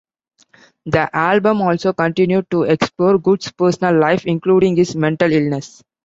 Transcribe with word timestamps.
The 0.87 1.15
album 1.15 1.61
also 1.61 1.93
continued 1.93 2.49
to 2.49 2.63
explore 2.63 3.19
Good's 3.19 3.51
personal 3.51 3.99
life, 3.99 4.25
including 4.25 4.75
his 4.75 4.95
mental 4.95 5.31
illness. 5.31 5.83